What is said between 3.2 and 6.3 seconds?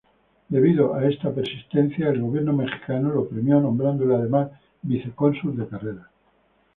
premió nombrándole, además, vicecónsul de carrera.